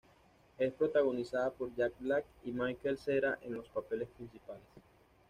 [0.57, 4.63] Es protagonizada por Jack Black y Michael Cera en los papeles principales.